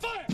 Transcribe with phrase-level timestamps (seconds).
[0.00, 0.33] Fire!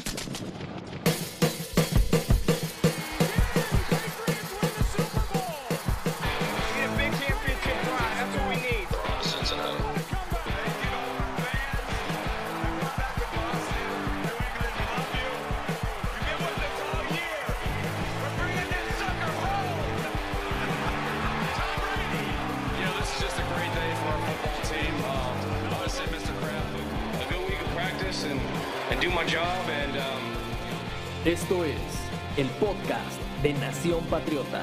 [31.50, 34.62] Esto es el podcast de Nación Patriota.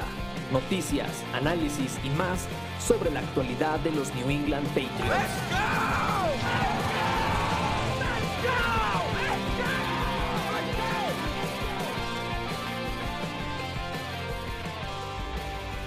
[0.50, 2.46] Noticias, análisis y más
[2.80, 4.94] sobre la actualidad de los New England Patriots.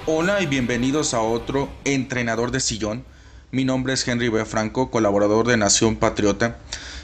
[0.05, 3.03] Hola y bienvenidos a otro entrenador de sillón.
[3.49, 4.45] Mi nombre es Henry B.
[4.45, 6.59] Franco, colaborador de Nación Patriota.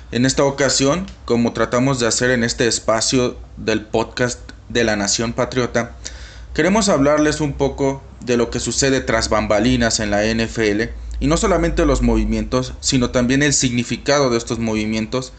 [0.09, 4.39] En esta ocasión, como tratamos de hacer en este espacio del podcast
[4.69, 5.97] de la Nación Patriota,
[6.53, 10.83] queremos hablarles un poco de lo que sucede tras bambalinas en la NFL
[11.19, 15.33] y no solamente los movimientos, sino también el significado de estos movimientos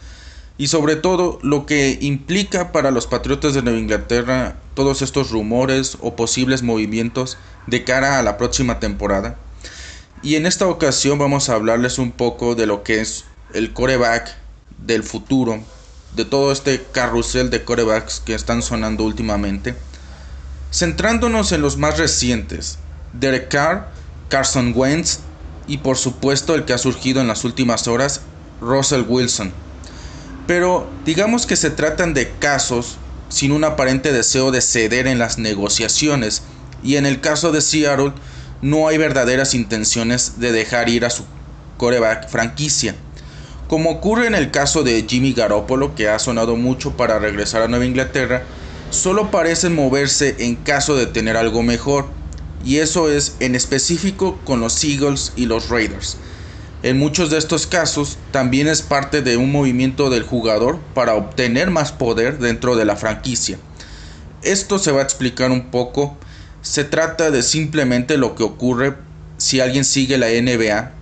[0.59, 5.97] y sobre todo lo que implica para los Patriotas de Nueva Inglaterra todos estos rumores
[5.99, 9.35] o posibles movimientos de cara a la próxima temporada.
[10.21, 14.38] Y en esta ocasión vamos a hablarles un poco de lo que es el coreback
[14.85, 15.61] del futuro,
[16.15, 19.75] de todo este carrusel de corebacks que están sonando últimamente.
[20.71, 22.79] Centrándonos en los más recientes,
[23.13, 23.89] Derek Carr,
[24.29, 25.19] Carson Wentz
[25.67, 28.21] y por supuesto el que ha surgido en las últimas horas,
[28.61, 29.51] Russell Wilson.
[30.47, 32.97] Pero digamos que se tratan de casos
[33.29, 36.41] sin un aparente deseo de ceder en las negociaciones
[36.83, 38.13] y en el caso de Seattle
[38.61, 41.23] no hay verdaderas intenciones de dejar ir a su
[41.77, 42.95] coreback franquicia.
[43.69, 47.67] Como ocurre en el caso de Jimmy Garoppolo, que ha sonado mucho para regresar a
[47.67, 48.41] Nueva Inglaterra,
[48.89, 52.07] solo parecen moverse en caso de tener algo mejor,
[52.65, 56.17] y eso es en específico con los Eagles y los Raiders.
[56.81, 61.69] En muchos de estos casos también es parte de un movimiento del jugador para obtener
[61.69, 63.59] más poder dentro de la franquicia.
[64.41, 66.17] Esto se va a explicar un poco.
[66.63, 68.95] Se trata de simplemente lo que ocurre
[69.37, 70.98] si alguien sigue la NBA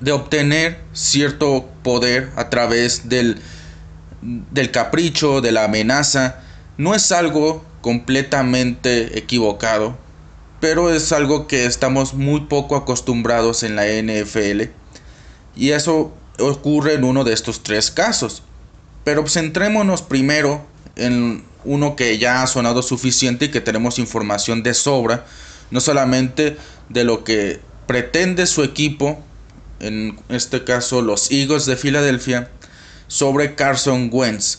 [0.00, 3.40] de obtener cierto poder a través del,
[4.22, 6.40] del capricho, de la amenaza,
[6.76, 9.96] no es algo completamente equivocado,
[10.60, 14.70] pero es algo que estamos muy poco acostumbrados en la NFL
[15.54, 18.42] y eso ocurre en uno de estos tres casos.
[19.04, 24.74] Pero centrémonos primero en uno que ya ha sonado suficiente y que tenemos información de
[24.74, 25.26] sobra,
[25.70, 26.56] no solamente
[26.88, 29.22] de lo que pretende su equipo
[29.80, 32.50] en este caso los Eagles de Filadelfia,
[33.08, 34.58] sobre Carson Wentz,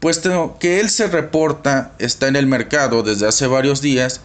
[0.00, 4.20] puesto que él se reporta está en el mercado desde hace varios días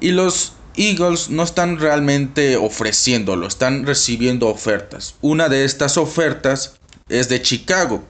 [0.00, 5.14] y los Eagles no están realmente ofreciéndolo, están recibiendo ofertas.
[5.20, 6.74] Una de estas ofertas
[7.08, 8.02] es de Chicago.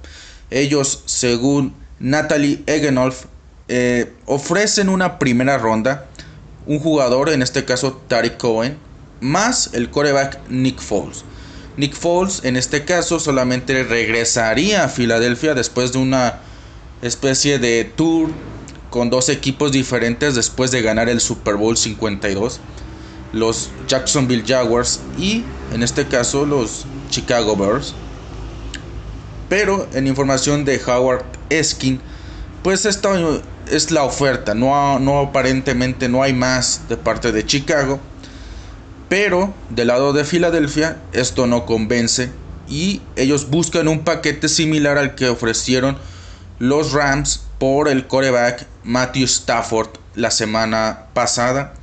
[0.50, 3.24] Ellos, según Natalie Egenolf,
[3.68, 6.06] eh, ofrecen una primera ronda,
[6.66, 8.78] un jugador, en este caso Tariq Cohen,
[9.20, 11.24] más el coreback Nick Foles.
[11.76, 16.40] Nick Foles en este caso solamente regresaría a Filadelfia después de una
[17.00, 18.30] especie de tour
[18.90, 22.60] con dos equipos diferentes después de ganar el Super Bowl 52,
[23.32, 27.94] los Jacksonville Jaguars y en este caso los Chicago Bears.
[29.48, 32.00] Pero en información de Howard Eskin,
[32.62, 33.18] pues esta
[33.70, 37.98] es la oferta, no, no aparentemente no hay más de parte de Chicago
[39.12, 42.30] pero del lado de Filadelfia esto no convence
[42.66, 45.98] y ellos buscan un paquete similar al que ofrecieron
[46.58, 51.74] los Rams por el coreback Matthew Stafford la semana pasada.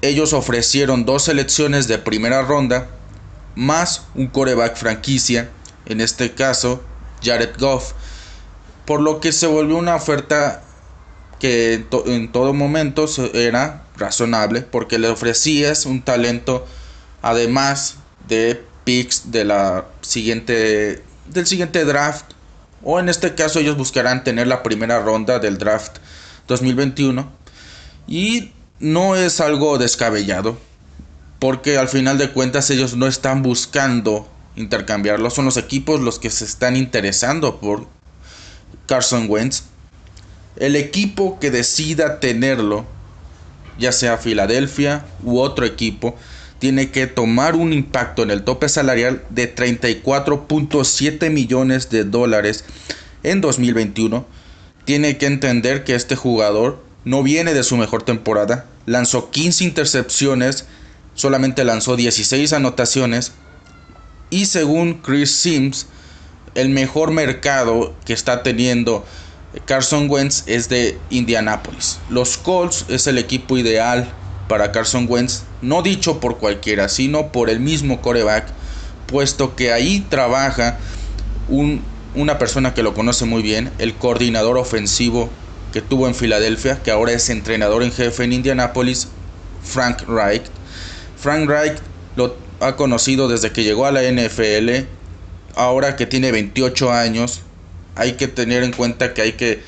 [0.00, 2.88] Ellos ofrecieron dos selecciones de primera ronda
[3.54, 5.50] más un coreback franquicia,
[5.84, 6.82] en este caso
[7.22, 7.92] Jared Goff,
[8.86, 10.62] por lo que se volvió una oferta
[11.38, 13.04] que en, todo momento
[13.34, 16.66] era razonable porque le ofrecías un talento
[17.22, 17.96] además
[18.28, 22.32] de picks de la siguiente del siguiente draft
[22.82, 25.98] o en este caso ellos buscarán tener la primera ronda del draft
[26.48, 27.30] 2021
[28.08, 30.58] y no es algo descabellado
[31.38, 36.30] porque al final de cuentas ellos no están buscando intercambiarlo son los equipos los que
[36.30, 37.86] se están interesando por
[38.90, 39.62] Carson Wentz.
[40.56, 42.84] El equipo que decida tenerlo,
[43.80, 46.16] ya sea Filadelfia u otro equipo,
[46.60, 52.64] tiene que tomar un impacto en el tope salarial de 34.7 millones de dólares
[53.22, 54.26] en 2021,
[54.84, 58.66] tiene que entender que este jugador no viene de su mejor temporada.
[58.86, 60.66] Lanzó 15 intercepciones,
[61.14, 63.32] solamente lanzó 16 anotaciones.
[64.28, 65.86] Y según Chris Sims,
[66.54, 69.04] el mejor mercado que está teniendo
[69.64, 71.98] Carson Wentz es de Indianapolis.
[72.08, 74.12] Los Colts es el equipo ideal
[74.48, 78.46] para Carson Wentz, no dicho por cualquiera, sino por el mismo coreback,
[79.06, 80.78] puesto que ahí trabaja
[81.48, 85.28] una persona que lo conoce muy bien, el coordinador ofensivo
[85.72, 89.08] que tuvo en Filadelfia, que ahora es entrenador en jefe en Indianapolis,
[89.62, 90.42] Frank Reich.
[91.16, 91.78] Frank Reich
[92.16, 94.86] lo ha conocido desde que llegó a la NFL,
[95.54, 97.42] ahora que tiene 28 años,
[97.94, 99.62] hay que tener en cuenta que hay que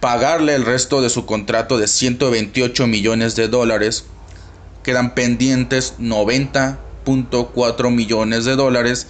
[0.00, 4.04] pagarle el resto de su contrato de 128 millones de dólares.
[4.82, 9.06] Quedan pendientes 90.4 millones de dólares.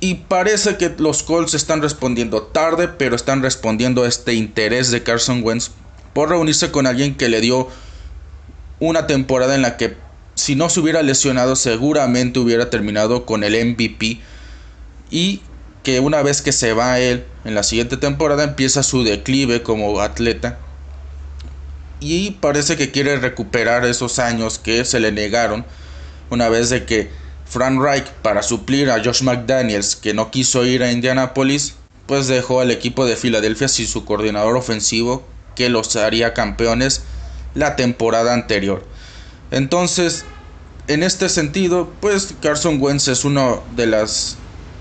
[0.00, 5.02] Y parece que los Colts están respondiendo tarde, pero están respondiendo a este interés de
[5.02, 5.70] Carson Wentz
[6.12, 7.68] por reunirse con alguien que le dio
[8.78, 9.96] una temporada en la que
[10.34, 14.20] si no se hubiera lesionado seguramente hubiera terminado con el MVP
[15.10, 15.40] y
[15.86, 20.00] que una vez que se va él en la siguiente temporada empieza su declive como
[20.00, 20.58] atleta.
[22.00, 25.64] Y parece que quiere recuperar esos años que se le negaron
[26.28, 27.08] una vez de que
[27.44, 31.74] Frank Reich para suplir a Josh McDaniels que no quiso ir a Indianapolis
[32.06, 35.24] pues dejó al equipo de Filadelfia sin su coordinador ofensivo
[35.54, 37.02] que los haría campeones
[37.54, 38.84] la temporada anterior.
[39.52, 40.24] Entonces
[40.88, 44.36] en este sentido pues Carson Wentz es uno de las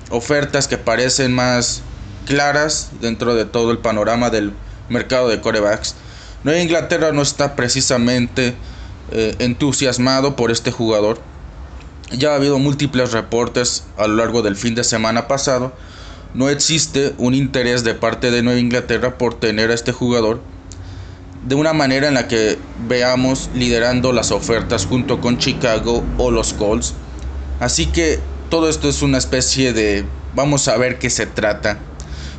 [0.10, 1.82] ofertas que parecen más
[2.26, 4.54] claras dentro de todo el panorama del
[4.90, 5.96] mercado de corebacks.
[6.44, 8.56] Nueva Inglaterra no está precisamente
[9.12, 11.20] eh, entusiasmado por este jugador.
[12.12, 15.74] Ya ha habido múltiples reportes a lo largo del fin de semana pasado.
[16.34, 20.42] No existe un interés de parte de Nueva Inglaterra por tener a este jugador
[21.48, 26.54] de una manera en la que veamos liderando las ofertas junto con Chicago o los
[26.54, 26.94] Colts.
[27.60, 28.20] Así que
[28.50, 30.06] todo esto es una especie de
[30.36, 31.80] vamos a ver qué se trata.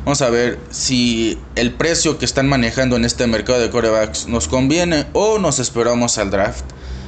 [0.05, 4.47] Vamos a ver si el precio que están manejando en este mercado de corebacks nos
[4.47, 6.63] conviene o nos esperamos al draft.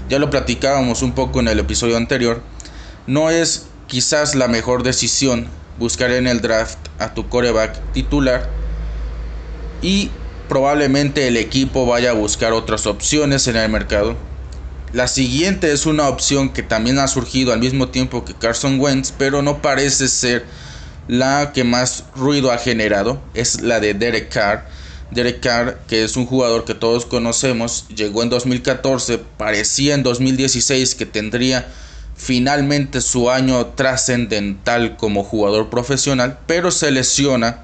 [0.10, 2.42] Ya lo platicábamos un poco en el episodio anterior.
[3.07, 5.48] No es quizás la mejor decisión
[5.78, 8.50] buscar en el draft a tu coreback titular
[9.81, 10.12] y
[10.50, 14.18] probablemente el equipo vaya a buscar otras opciones en el mercado
[14.92, 19.14] la siguiente es una opción que también ha surgido al mismo tiempo que Carson Wentz,
[19.16, 20.46] pero no parece ser
[21.08, 23.22] la que más ruido ha generado.
[23.36, 24.68] Es la de Derek Carr.
[25.12, 30.96] Derek Carr, que es un jugador que todos conocemos, llegó en 2014, parecía en 2016
[30.96, 31.68] que tendría
[32.16, 37.64] finalmente su año trascendental como jugador profesional, pero se lesiona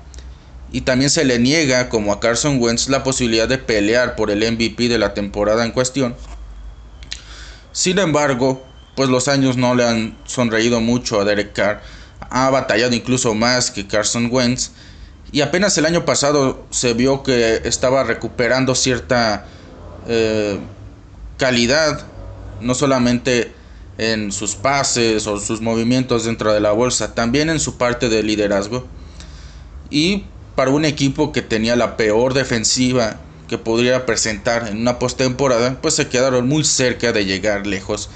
[0.72, 4.40] y también se le niega, como a Carson Wentz, la posibilidad de pelear por el
[4.40, 6.16] MVP de la temporada en cuestión.
[7.76, 11.82] Sin embargo, pues los años no le han sonreído mucho a Derek Carr.
[12.30, 14.72] Ha batallado incluso más que Carson Wentz.
[15.34, 19.46] Y apenas el año pasado se vio que estaba recuperando cierta
[20.08, 20.58] eh,
[21.38, 22.06] calidad,
[22.62, 23.52] no solamente
[23.98, 28.24] en sus pases o sus movimientos dentro de la bolsa, también en su parte de
[28.24, 28.88] liderazgo.
[29.90, 30.24] Y
[30.56, 35.96] para un equipo que tenía la peor defensiva que podría presentar en una postemporada, pues
[35.96, 38.10] se quedaron muy cerca de llegar lejos.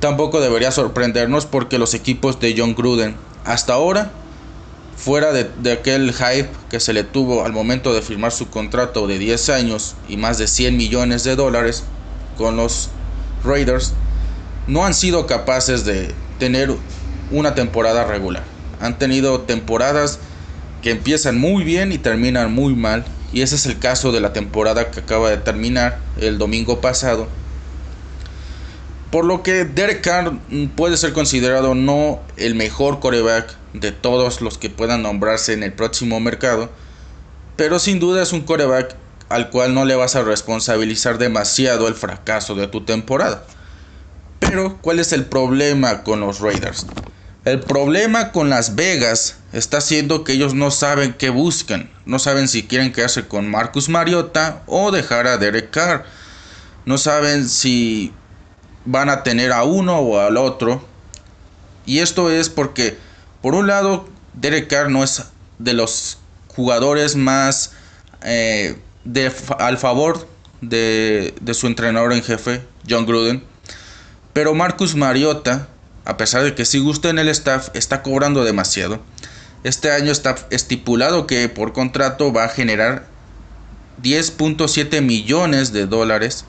[0.00, 4.10] Tampoco debería sorprendernos porque los equipos de John Gruden hasta ahora,
[4.96, 9.06] fuera de, de, aquel hype que se le tuvo al momento de firmar su contrato
[9.06, 11.84] de 10 años y más de 100 millones de dólares
[12.36, 12.88] con los
[13.44, 13.92] Raiders,
[14.66, 16.74] no han sido capaces de tener
[17.30, 18.42] una temporada regular.
[18.80, 20.18] Han tenido temporadas
[20.82, 23.04] que empiezan muy bien y terminan muy mal
[23.36, 27.28] y ese es el caso de la temporada que acaba de terminar el domingo pasado.
[29.10, 30.38] Por lo que Derek Carr
[30.74, 35.74] puede ser considerado no el mejor coreback de todos los que puedan nombrarse en el
[35.74, 36.70] próximo mercado,
[37.56, 38.96] pero sin duda es un coreback
[39.28, 43.44] al cual no le vas a responsabilizar demasiado el fracaso de tu temporada.
[44.40, 46.86] Pero, ¿cuál es el problema con los Raiders?
[47.46, 51.88] El problema con Las Vegas está siendo que ellos no saben qué buscan.
[52.04, 56.04] No saben si quieren quedarse con Marcus Mariota o dejar a Derek Carr.
[56.86, 58.12] No saben si
[58.84, 60.84] van a tener a uno o al otro.
[61.86, 62.98] Y esto es porque,
[63.42, 65.22] por un lado, Derek Carr no es
[65.60, 67.74] de los jugadores más
[68.22, 70.26] eh, de, al favor
[70.62, 73.44] de, de su entrenador en jefe, John Gruden.
[74.32, 75.68] Pero Marcus Mariota
[76.06, 79.00] a pesar de que sí gusta en el staff, está cobrando demasiado.
[79.64, 83.06] Este año está estipulado que por contrato va a generar
[84.02, 86.44] 10.7 millones de dólares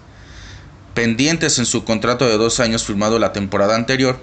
[0.93, 4.19] pendientes en su contrato de dos años firmado la temporada anterior.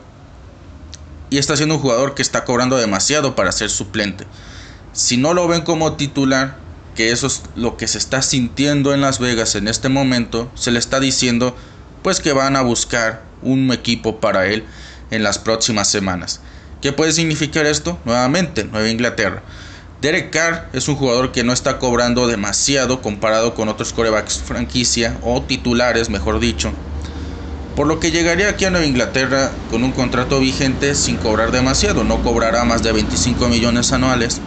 [1.31, 4.27] Y está siendo un jugador que está cobrando demasiado para ser suplente.
[4.93, 6.59] Si no lo ven como titular,
[6.95, 10.71] que eso es lo que se está sintiendo en Las Vegas en este momento, se
[10.71, 11.57] le está diciendo
[12.05, 14.65] pues que van a buscar un equipo para él
[15.15, 16.41] en las próximas semanas.
[16.83, 17.99] ¿Qué puede significar esto?
[18.05, 19.43] Nuevamente, Nueva Inglaterra.
[20.03, 25.17] Derek Carr es un jugador que no está cobrando demasiado comparado con otros corebacks franquicia
[25.23, 26.73] o titulares, mejor dicho.
[27.75, 32.05] Por lo que llegaría aquí a Nueva Inglaterra con un contrato vigente sin cobrar demasiado,
[32.05, 34.41] no cobrará más de 25 millones anuales.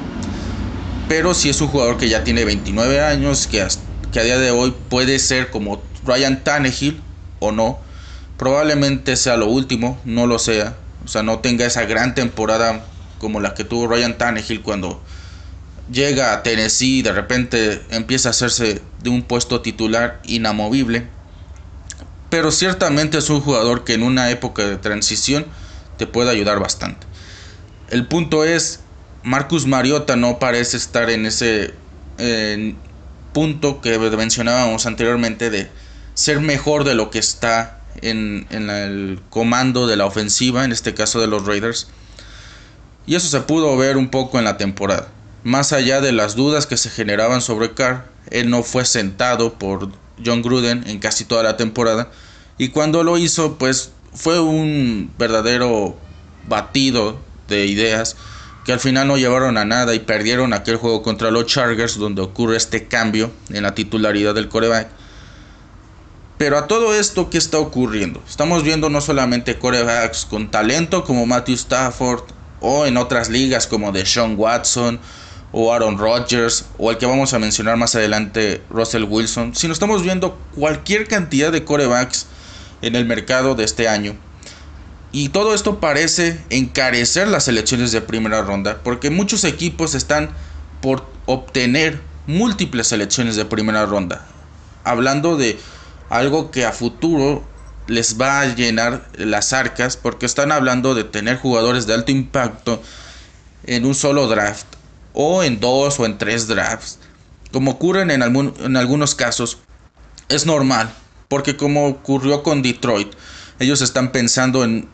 [1.10, 3.66] Pero si es un jugador que ya tiene 29 años, que,
[4.12, 7.02] que a día de hoy puede ser como Ryan Tannehill
[7.40, 7.80] o no,
[8.38, 10.76] probablemente sea lo último, no lo sea.
[11.06, 12.86] O sea, no tenga esa gran temporada
[13.18, 15.02] como la que tuvo Ryan Tannehill cuando
[15.92, 21.08] llega a Tennessee y de repente empieza a hacerse de un puesto titular inamovible.
[22.30, 25.46] Pero ciertamente es un jugador que en una época de transición
[25.98, 27.08] te puede ayudar bastante.
[27.90, 28.82] El punto es,
[29.24, 31.74] Marcus Mariota no parece estar en ese
[33.34, 35.70] punto que mencionábamos anteriormente de
[36.16, 41.20] ser mejor de lo que está en, el comando de la ofensiva, en este caso
[41.20, 41.88] de los Raiders.
[43.06, 45.10] Y eso se pudo ver un poco en la temporada.
[45.44, 49.90] Más allá de las dudas que se generaban sobre Carr, él no fue sentado por
[50.24, 52.12] John Gruden en casi toda la temporada
[52.58, 55.96] y cuando lo hizo pues fue un verdadero
[56.48, 58.16] batido de ideas
[58.66, 62.22] que al final no llevaron a nada y perdieron aquel juego contra los Chargers donde
[62.22, 64.90] ocurre este cambio en la titularidad del coreback.
[66.38, 68.22] Pero a todo esto, ¿qué está ocurriendo?
[68.30, 72.24] Estamos viendo no solamente corebacks con talento como Matthew Stafford
[72.60, 75.00] o en otras ligas como de Sean Watson
[75.52, 80.04] o Aaron Rodgers o el que vamos a mencionar más adelante, Russell Wilson, sino estamos
[80.04, 82.28] viendo cualquier cantidad de corebacks
[82.84, 84.16] en el mercado de este año.
[85.12, 90.30] Y todo esto parece encarecer las selecciones de primera ronda, porque muchos equipos están
[90.82, 94.28] por obtener múltiples selecciones de primera ronda.
[94.84, 95.58] Hablando de
[96.10, 97.44] algo que a futuro
[97.88, 102.82] les va a llenar las arcas, porque están hablando de tener jugadores de alto impacto
[103.66, 104.66] en un solo draft
[105.14, 107.00] o en dos o en tres drafts,
[107.52, 109.58] como ocurren en, en algunos casos,
[110.30, 110.94] es normal,
[111.28, 113.14] porque como ocurrió con Detroit,
[113.60, 114.88] ellos están pensando en,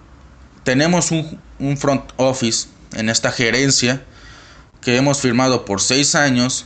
[0.63, 4.03] tenemos un, un front office en esta gerencia
[4.81, 6.65] que hemos firmado por seis años,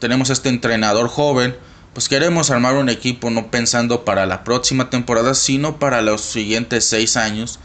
[0.00, 1.56] tenemos este entrenador joven,
[1.94, 6.84] pues queremos armar un equipo no pensando para la próxima temporada, sino para los siguientes
[6.84, 7.60] seis años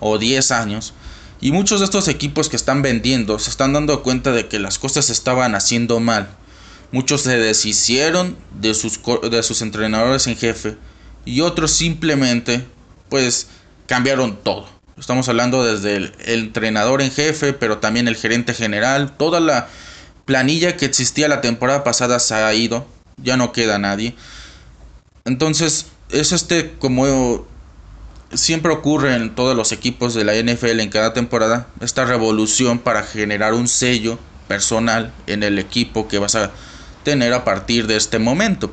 [0.00, 0.94] o diez años.
[1.40, 4.78] Y muchos de estos equipos que están vendiendo se están dando cuenta de que las
[4.78, 6.28] cosas estaban haciendo mal.
[6.92, 10.76] Muchos se deshicieron de sus, de sus entrenadores en jefe
[11.24, 12.64] y otros simplemente
[13.08, 13.48] pues
[13.86, 14.68] cambiaron todo.
[14.98, 19.16] Estamos hablando desde el, entrenador en jefe, pero también el gerente general.
[19.16, 19.68] Toda la
[20.26, 22.86] planilla que existía la temporada pasada se ha ido.
[23.16, 24.14] Ya no queda nadie.
[25.24, 27.46] Entonces es este como
[28.34, 33.02] siempre ocurre en todos los equipos de la NFL en cada temporada esta revolución para
[33.02, 36.50] generar un sello personal en el equipo que vas a
[37.04, 38.70] tener a partir de este momento.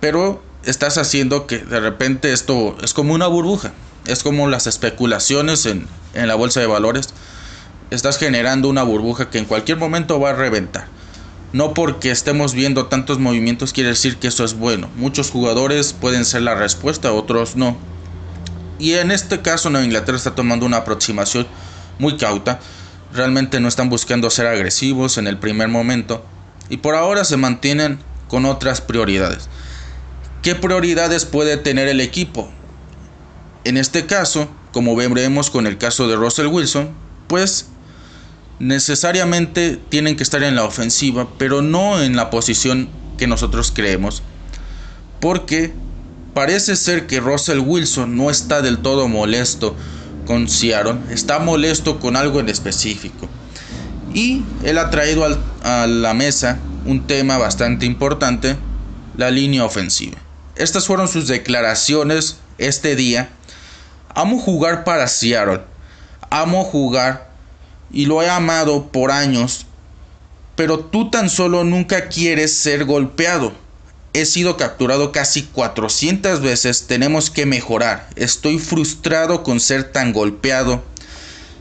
[0.00, 3.72] Pero estás haciendo que de repente esto es como una burbuja,
[4.06, 7.10] es como las especulaciones en, en la bolsa de valores.
[7.90, 10.88] Estás generando una burbuja que en cualquier momento va a reventar.
[11.52, 14.88] No porque estemos viendo tantos movimientos quiere decir que eso es bueno.
[14.96, 17.76] Muchos jugadores pueden ser la respuesta, otros no.
[18.78, 21.46] Y en este caso Nueva Inglaterra está tomando una aproximación
[21.98, 22.58] muy cauta.
[23.12, 26.24] Realmente no están buscando ser agresivos en el primer momento.
[26.70, 29.50] Y por ahora se mantienen con otras prioridades.
[30.42, 32.50] ¿Qué prioridades puede tener el equipo?
[33.64, 36.90] En este caso, como veremos con el caso de Russell Wilson,
[37.28, 37.68] pues
[38.58, 44.22] necesariamente tienen que estar en la ofensiva, pero no en la posición que nosotros creemos.
[45.20, 45.72] Porque
[46.34, 49.76] Parece ser que Russell Wilson no está del todo molesto
[50.26, 53.28] con Seattle, está molesto con algo en específico.
[54.14, 55.26] Y él ha traído
[55.62, 58.56] a la mesa un tema bastante importante,
[59.16, 60.16] la línea ofensiva.
[60.56, 63.28] Estas fueron sus declaraciones este día.
[64.14, 65.60] Amo jugar para Seattle,
[66.30, 67.31] amo jugar
[67.92, 69.66] y lo he amado por años,
[70.56, 73.52] pero tú tan solo nunca quieres ser golpeado.
[74.14, 78.08] He sido capturado casi 400 veces, tenemos que mejorar.
[78.16, 80.82] Estoy frustrado con ser tan golpeado.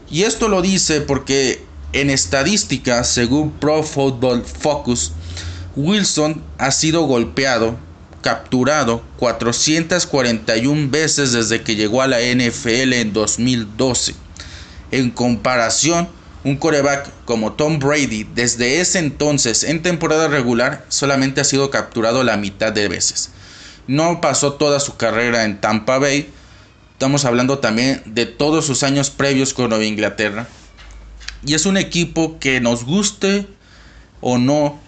[0.09, 5.11] Y esto lo dice porque En estadística, según Pro Football Focus,
[5.75, 7.77] Wilson ha sido golpeado,
[8.21, 14.15] capturado 441 veces desde que llegó a la NFL en 2012.
[14.91, 16.07] En comparación,
[16.43, 22.23] un coreback como Tom Brady desde ese entonces en temporada regular solamente ha sido capturado
[22.23, 23.29] la mitad de veces.
[23.87, 26.29] No pasó toda su carrera en Tampa Bay.
[26.93, 30.47] Estamos hablando también de todos sus años previos con Nueva Inglaterra.
[31.45, 33.47] Y es un equipo que nos guste
[34.19, 34.79] o no,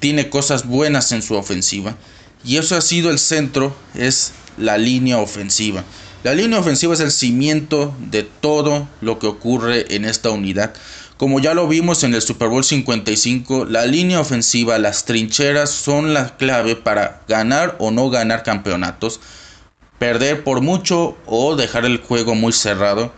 [0.00, 1.96] tiene cosas buenas en su ofensiva.
[2.44, 5.84] Y eso ha sido el centro, es la línea ofensiva.
[6.22, 10.74] La línea ofensiva es el cimiento de todo lo que ocurre en esta unidad.
[11.20, 16.14] Como ya lo vimos en el Super Bowl 55, la línea ofensiva, las trincheras son
[16.14, 19.20] la clave para ganar o no ganar campeonatos,
[19.98, 23.12] perder por mucho o dejar el juego muy cerrado,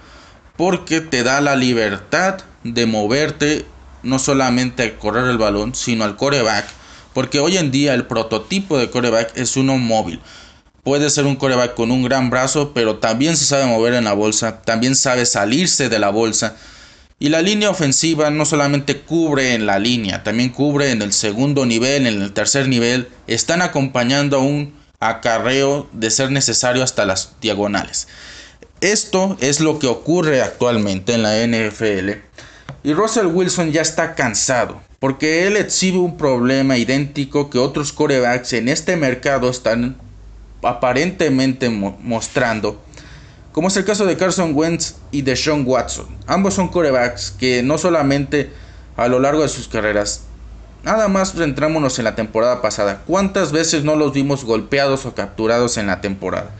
[0.57, 3.67] porque te da la libertad de moverte
[4.03, 6.67] no solamente a correr el balón, sino al coreback,
[7.15, 10.21] porque hoy en día el prototipo de coreback es uno móvil.
[10.83, 14.13] Puede ser un coreback con un gran brazo, pero también se sabe mover en la
[14.13, 16.57] bolsa, también sabe salirse de la bolsa.
[17.23, 21.65] Y la línea ofensiva no solamente cubre en la línea, también cubre en el segundo
[21.67, 23.11] nivel, en el tercer nivel.
[23.29, 28.09] Están acompañando a un acarreo de ser necesario hasta las diagonales.
[28.81, 32.11] Esto es lo que ocurre actualmente en la NFL.
[32.83, 38.53] Y Russell Wilson ya está cansado, porque él exhibe un problema idéntico que otros corebacks
[38.53, 39.97] en este mercado están
[40.61, 42.83] aparentemente mostrando,
[43.53, 46.07] como es el caso de Carson Wentz y de Sean Watson.
[46.27, 48.51] Ambos son corebacks que no solamente
[48.97, 50.23] a lo largo de sus carreras,
[50.83, 53.03] nada más centrámonos en la temporada pasada.
[53.07, 56.51] ¿Cuántas veces no los vimos golpeados o capturados en la temporada?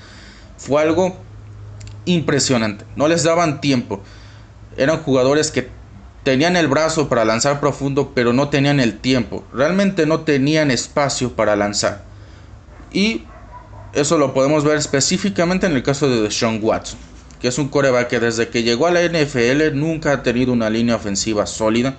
[0.59, 1.17] Fue algo
[2.05, 2.85] impresionante.
[2.95, 4.03] No les daban tiempo.
[4.77, 5.69] Eran jugadores que
[6.25, 9.45] tenían el brazo para lanzar profundo, pero no tenían el tiempo.
[9.53, 12.03] Realmente no tenían espacio para lanzar.
[12.93, 13.25] Y
[13.95, 16.99] eso lo podemos ver específicamente en el caso de Sean Watson,
[17.41, 20.71] que es un coreback que desde que llegó a la NFL nunca ha tenido una
[20.71, 21.97] línea ofensiva sólida.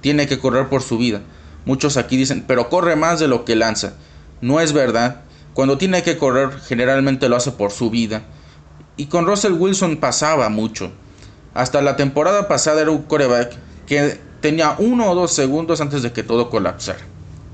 [0.00, 1.22] Tiene que correr por su vida.
[1.64, 3.94] Muchos aquí dicen, pero corre más de lo que lanza.
[4.42, 5.22] No es verdad.
[5.54, 8.22] Cuando tiene que correr, generalmente lo hace por su vida.
[8.96, 10.92] Y con Russell Wilson pasaba mucho.
[11.54, 16.12] Hasta la temporada pasada era un coreback que tenía uno o dos segundos antes de
[16.12, 17.00] que todo colapsara.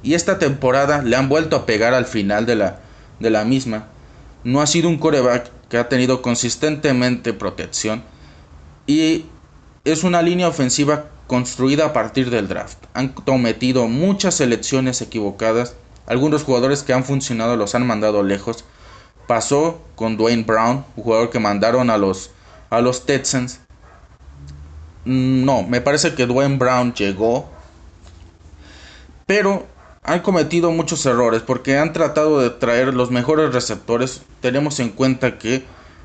[0.02, 2.80] Y esta temporada le han vuelto a pegar al final de la,
[3.20, 3.86] de la misma.
[4.42, 8.02] No ha sido un coreback que ha tenido consistentemente protección.
[8.86, 9.26] Y
[9.84, 12.78] es una línea ofensiva construida a partir del draft.
[12.92, 15.76] Han cometido muchas selecciones equivocadas.
[16.06, 18.64] Algunos jugadores que han funcionado los han mandado lejos.
[19.28, 22.32] Pasó con Dwayne Brown, un jugador que mandaron a los,
[22.68, 23.04] a los.
[25.04, 27.48] Mm, no, me parece que Dwayne Brown llegó.
[29.26, 29.66] Pero
[30.02, 34.22] han cometido muchos errores porque han tratado de traer los mejores receptores.
[34.40, 35.64] Tenemos en cuenta que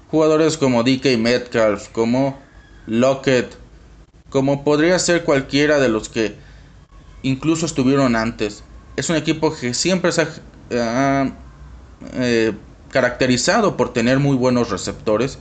[0.10, 2.40] jugadores como DK Metcalf, como
[2.88, 3.58] Lockett,
[4.30, 6.36] como podría ser cualquiera de los que
[7.24, 8.64] incluso estuvieron antes.
[8.96, 10.28] Es un equipo que siempre se
[10.78, 11.32] ha
[12.14, 12.54] eh,
[12.90, 15.40] caracterizado por tener muy buenos receptores,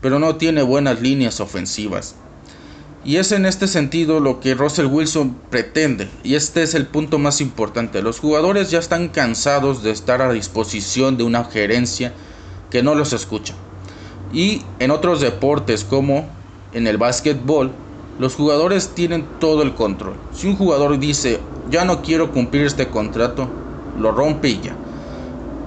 [0.00, 2.14] pero no tiene buenas líneas ofensivas.
[3.08, 7.18] Y es en este sentido lo que Russell Wilson pretende, y este es el punto
[7.18, 8.02] más importante.
[8.02, 12.12] Los jugadores ya están cansados de estar a disposición de una gerencia
[12.68, 13.54] que no los escucha.
[14.30, 16.28] Y en otros deportes como
[16.74, 17.70] en el básquetbol,
[18.18, 20.16] los jugadores tienen todo el control.
[20.34, 21.40] Si un jugador dice,
[21.70, 23.48] ya no quiero cumplir este contrato,
[23.98, 24.76] lo rompe y ya.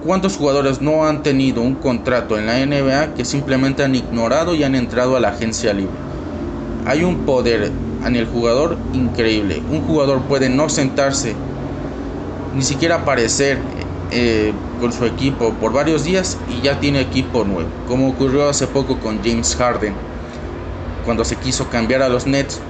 [0.04, 4.62] ¿Cuántos jugadores no han tenido un contrato en la NBA que simplemente han ignorado y
[4.62, 6.11] han entrado a la agencia libre?
[6.84, 7.70] Hay un poder
[8.04, 9.62] en el jugador increíble.
[9.70, 11.34] Un jugador puede no sentarse,
[12.54, 13.58] ni siquiera aparecer
[14.10, 17.68] eh, con su equipo por varios días y ya tiene equipo nuevo.
[17.86, 19.94] Como ocurrió hace poco con James Harden.
[21.04, 22.60] Cuando se quiso cambiar a los Nets,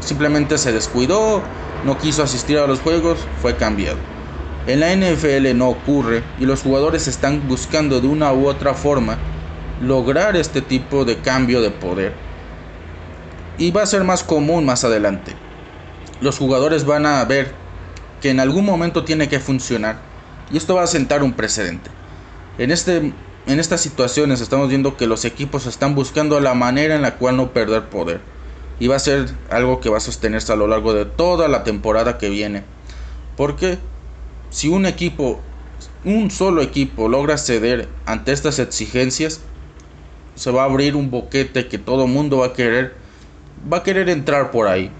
[0.00, 1.42] simplemente se descuidó,
[1.84, 3.98] no quiso asistir a los juegos, fue cambiado.
[4.66, 9.18] En la NFL no ocurre y los jugadores están buscando de una u otra forma
[9.80, 12.27] lograr este tipo de cambio de poder.
[13.58, 15.34] Y va a ser más común más adelante.
[16.20, 17.52] Los jugadores van a ver
[18.20, 19.98] que en algún momento tiene que funcionar
[20.50, 21.90] y esto va a sentar un precedente.
[22.58, 23.12] En, este,
[23.46, 27.36] en estas situaciones estamos viendo que los equipos están buscando la manera en la cual
[27.36, 28.20] no perder poder.
[28.80, 31.64] Y va a ser algo que va a sostenerse a lo largo de toda la
[31.64, 32.62] temporada que viene.
[33.36, 33.78] Porque
[34.50, 35.40] si un equipo,
[36.04, 39.40] un solo equipo logra ceder ante estas exigencias,
[40.36, 42.94] se va a abrir un boquete que todo mundo va a querer,
[43.70, 44.90] va a querer entrar por ahí.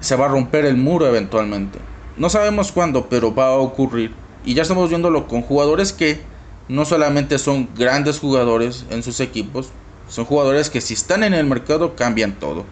[0.00, 1.80] se va a romper el muro eventualmente.
[2.16, 4.12] No sabemos cuándo, pero va a ocurrir.
[4.44, 6.20] Y ya estamos viéndolo con jugadores que
[6.68, 9.70] no solamente son grandes jugadores en sus equipos,
[10.08, 12.64] son jugadores que si están en el mercado cambian todo.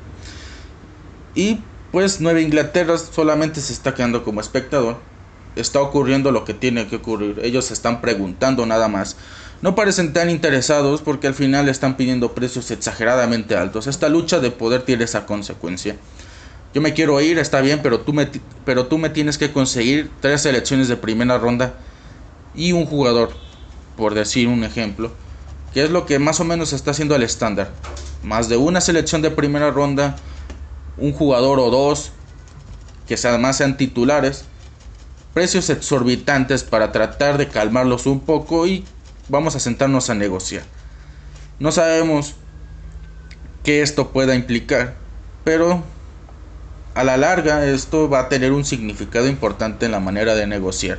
[1.34, 1.60] Y
[1.92, 4.96] pues Nueva Inglaterra solamente se está quedando como espectador.
[5.54, 7.40] Está ocurriendo lo que tiene que ocurrir.
[7.42, 9.16] Ellos se están preguntando nada más.
[9.62, 13.86] No parecen tan interesados porque al final están pidiendo precios exageradamente altos.
[13.86, 15.96] Esta lucha de poder tiene esa consecuencia.
[16.74, 18.28] Yo me quiero ir, está bien, pero tú me,
[18.66, 21.74] pero tú me tienes que conseguir tres selecciones de primera ronda
[22.54, 23.30] y un jugador,
[23.96, 25.10] por decir un ejemplo,
[25.72, 27.72] que es lo que más o menos está haciendo el estándar.
[28.22, 30.16] Más de una selección de primera ronda,
[30.98, 32.12] un jugador o dos,
[33.08, 34.44] que además sean titulares,
[35.32, 38.84] precios exorbitantes para tratar de calmarlos un poco y
[39.28, 40.62] vamos a sentarnos a negociar.
[41.58, 42.34] No sabemos
[43.64, 44.94] qué esto pueda implicar,
[45.44, 45.82] pero
[46.94, 50.98] a la larga esto va a tener un significado importante en la manera de negociar.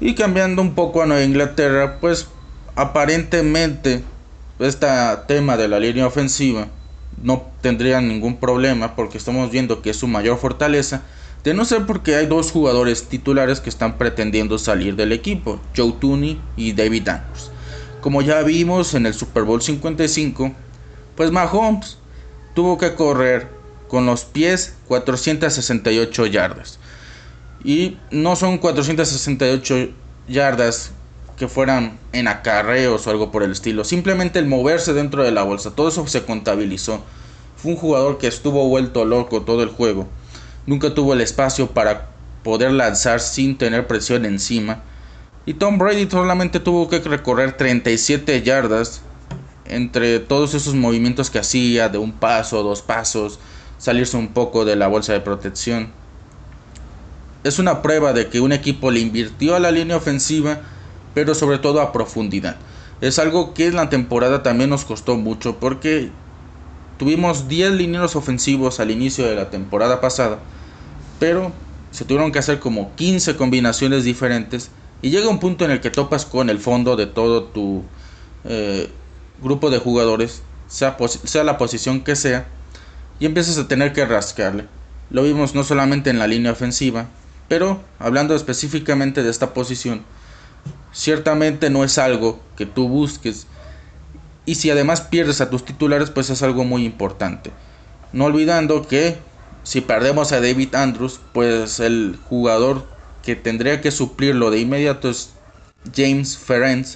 [0.00, 2.28] Y cambiando un poco a Nueva Inglaterra, pues
[2.74, 4.02] aparentemente
[4.58, 4.86] este
[5.26, 6.68] tema de la línea ofensiva
[7.22, 11.02] no tendría ningún problema porque estamos viendo que es su mayor fortaleza,
[11.46, 15.92] de no ser porque hay dos jugadores titulares que están pretendiendo salir del equipo, Joe
[15.92, 17.52] Tooney y David Andrews.
[18.00, 20.52] Como ya vimos en el Super Bowl 55,
[21.14, 21.98] pues Mahomes
[22.56, 23.46] tuvo que correr
[23.86, 26.80] con los pies 468 yardas.
[27.62, 29.90] Y no son 468
[30.26, 30.90] yardas
[31.36, 33.84] que fueran en acarreos o algo por el estilo.
[33.84, 35.70] Simplemente el moverse dentro de la bolsa.
[35.70, 37.04] Todo eso se contabilizó.
[37.56, 40.08] Fue un jugador que estuvo vuelto loco todo el juego.
[40.66, 42.08] Nunca tuvo el espacio para
[42.42, 44.82] poder lanzar sin tener presión encima.
[45.46, 49.02] Y Tom Brady solamente tuvo que recorrer 37 yardas
[49.64, 53.38] entre todos esos movimientos que hacía de un paso, dos pasos,
[53.78, 55.92] salirse un poco de la bolsa de protección.
[57.44, 60.60] Es una prueba de que un equipo le invirtió a la línea ofensiva,
[61.14, 62.56] pero sobre todo a profundidad.
[63.00, 66.10] Es algo que en la temporada también nos costó mucho porque
[66.98, 70.38] tuvimos 10 lineros ofensivos al inicio de la temporada pasada,
[71.18, 71.52] pero
[71.90, 74.70] se tuvieron que hacer como 15 combinaciones diferentes
[75.02, 77.82] y llega un punto en el que topas con el fondo de todo tu
[78.44, 78.90] eh,
[79.42, 82.46] grupo de jugadores, sea, sea la posición que sea,
[83.18, 84.66] y empiezas a tener que rascarle.
[85.10, 87.06] Lo vimos no solamente en la línea ofensiva,
[87.48, 90.02] pero hablando específicamente de esta posición,
[90.92, 93.46] ciertamente no es algo que tú busques.
[94.46, 97.50] Y si además pierdes a tus titulares, pues es algo muy importante.
[98.12, 99.18] No olvidando que
[99.64, 102.86] si perdemos a David Andrews, pues el jugador
[103.24, 105.30] que tendría que suplirlo de inmediato es
[105.94, 106.86] James Ferenc,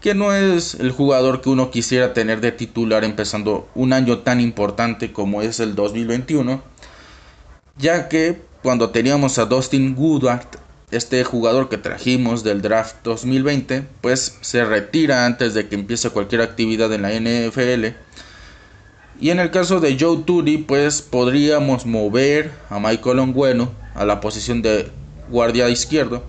[0.00, 4.40] que no es el jugador que uno quisiera tener de titular empezando un año tan
[4.40, 6.62] importante como es el 2021,
[7.76, 10.46] ya que cuando teníamos a Dustin Goodard,
[10.90, 16.42] este jugador que trajimos del draft 2020, pues se retira antes de que empiece cualquier
[16.42, 17.96] actividad en la NFL.
[19.20, 24.20] Y en el caso de Joe Turi, pues podríamos mover a Michael Ongueno a la
[24.20, 24.90] posición de
[25.30, 26.22] guardia izquierdo,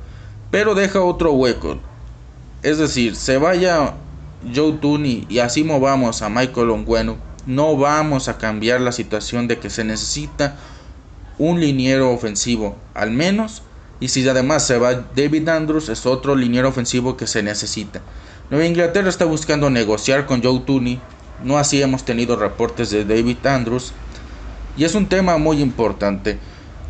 [0.49, 1.79] pero deja otro hueco.
[2.63, 3.93] Es decir, se vaya
[4.55, 9.59] Joe Tooney y así movamos a Michael Ongueno, no vamos a cambiar la situación de
[9.59, 10.57] que se necesita
[11.37, 13.63] un liniero ofensivo, al menos.
[13.99, 18.01] Y si además se va David Andrews, es otro liniero ofensivo que se necesita.
[18.49, 20.99] Nueva Inglaterra está buscando negociar con Joe Tooney.
[21.43, 23.93] No así hemos tenido reportes de David Andrews.
[24.77, 26.37] Y es un tema muy importante.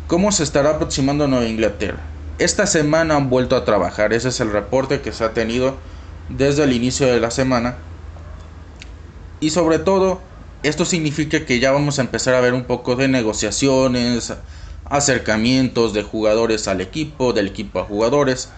[0.06, 1.98] ¿Cómo se estará aproximando Nueva Inglaterra?
[2.38, 5.76] Esta semana han vuelto a trabajar, ese es el reporte que se ha tenido
[6.28, 7.76] desde el inicio de la semana.
[9.40, 10.20] Y sobre todo,
[10.62, 14.32] esto significa que ya vamos a empezar a ver un poco de negociaciones,
[14.90, 18.50] acercamientos de jugadores al equipo, del equipo a jugadores.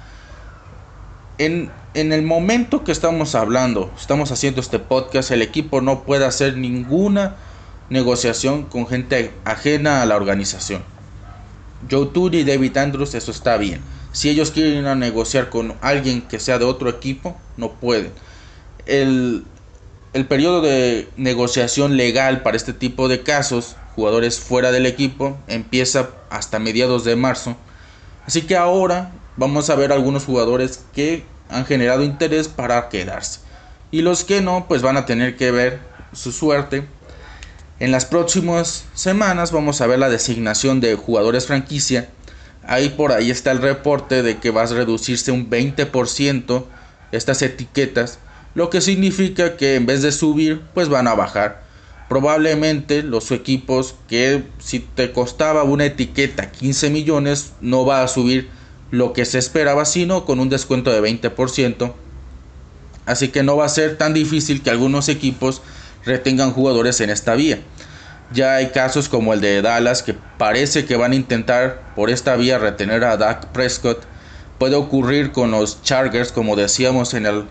[1.38, 6.26] En, en, el momento que estamos hablando, estamos haciendo este podcast, el equipo no puede
[6.26, 7.36] hacer ninguna
[7.88, 10.82] negociación con gente ajena a la organización.
[11.90, 13.80] Joe Turi y David Andrews, eso está bien.
[14.12, 18.12] Si ellos quieren ir a negociar con alguien que sea de otro equipo, no pueden.
[18.86, 19.44] El,
[20.12, 26.10] el periodo de negociación legal para este tipo de casos, jugadores fuera del equipo, empieza
[26.30, 27.56] hasta mediados de marzo.
[28.26, 33.40] Así que ahora vamos a ver algunos jugadores que han generado interés para quedarse.
[33.90, 35.80] Y los que no, pues van a tener que ver
[36.12, 36.84] su suerte
[37.80, 42.10] en las próximas semanas vamos a ver la designación de jugadores franquicia.
[42.62, 46.64] Ahí por ahí está el reporte de que va a reducirse un 20%
[47.10, 48.18] estas etiquetas,
[48.54, 51.62] lo que significa que en vez de subir, pues van a bajar.
[52.10, 58.48] Probablemente los equipos que si te costaba una etiqueta 15 millones no va a subir
[58.90, 61.92] lo que se esperaba sino con un descuento de 20%.
[63.06, 65.62] Así que no va a ser tan difícil que algunos equipos
[66.04, 67.60] retengan jugadores en esta vía.
[68.32, 72.34] Ya hay casos como el de Dallas que parece que van a intentar por esta
[72.34, 74.02] vía retener a Dak Prescott.
[74.58, 77.44] Puede ocurrir con los Chargers como decíamos en el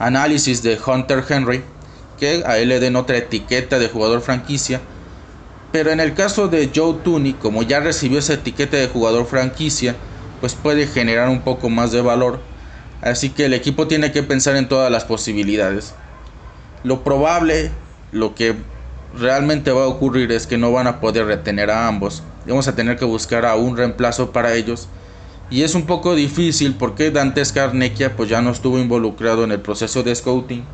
[0.00, 1.62] análisis de Hunter Henry
[2.20, 4.80] que a él le den otra etiqueta de jugador franquicia.
[5.72, 9.96] Pero en el caso de Joe Tooney, como ya recibió esa etiqueta de jugador franquicia,
[10.40, 12.40] pues puede generar un poco más de valor.
[13.00, 15.94] Así que el equipo tiene que pensar en todas las posibilidades.
[16.84, 17.70] Lo probable,
[18.12, 18.54] lo que
[19.18, 22.22] realmente va a ocurrir es que no van a poder retener a ambos.
[22.46, 24.88] Vamos a tener que buscar a un reemplazo para ellos.
[25.50, 29.60] Y es un poco difícil porque Dante Scarnecchia pues ya no estuvo involucrado en el
[29.60, 30.64] proceso de scouting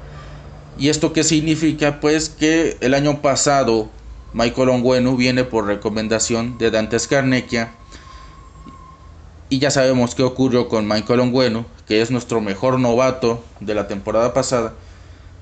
[0.78, 2.00] ¿Y esto qué significa?
[2.00, 3.88] Pues que el año pasado
[4.34, 7.72] Michael Ongueno viene por recomendación de Dante Scarnecchia.
[9.48, 13.88] Y ya sabemos qué ocurrió con Michael Ongueno, que es nuestro mejor novato de la
[13.88, 14.74] temporada pasada.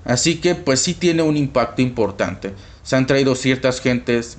[0.04, 2.54] Así que pues sí tiene un impacto importante.
[2.84, 4.36] Se han traído ciertas gentes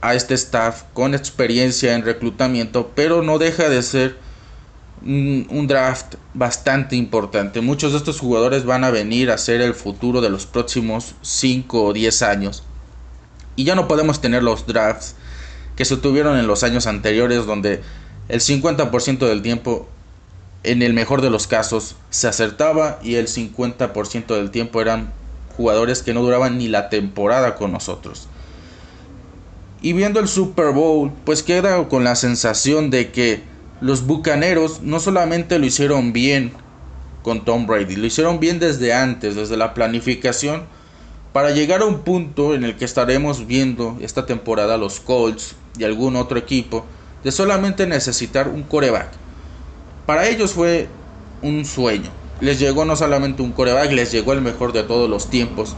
[0.00, 4.16] a este staff con experiencia en reclutamiento, pero no deja de ser
[5.04, 7.60] un, draft bastante importante.
[7.60, 11.84] Muchos de estos jugadores van a venir a ser el futuro de los próximos 5
[11.84, 12.62] o 10 años.
[13.54, 15.14] Y ya no podemos tener los drafts
[15.76, 17.82] que se tuvieron en los años anteriores donde
[18.28, 19.88] el 50% del tiempo,
[20.62, 25.12] en el mejor de los casos, se acertaba y el 50% del tiempo eran
[25.56, 28.28] jugadores que no duraban ni la temporada con nosotros.
[29.82, 33.42] Y viendo el Super Bowl, pues queda con la sensación de que
[33.80, 36.52] los Bucaneros no solamente lo hicieron bien
[37.22, 40.64] con Tom Brady, lo hicieron bien desde antes, desde la planificación,
[41.32, 45.84] para llegar a un punto en el que estaremos viendo esta temporada los Colts y
[45.84, 46.86] algún otro equipo
[47.22, 49.10] de solamente necesitar un coreback.
[50.06, 50.88] Para ellos fue
[51.42, 52.10] un sueño.
[52.40, 55.74] Les llegó no solamente un coreback, les llegó el mejor de todos los tiempos.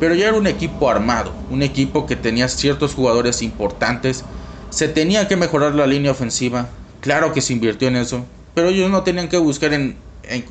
[0.00, 4.24] Pero ya era un equipo armado, un equipo que tenía ciertos jugadores importantes.
[4.70, 6.68] Se tenía que mejorar la línea ofensiva,
[7.00, 9.96] Claro que se invirtió en eso, pero ellos no tenían que buscar en,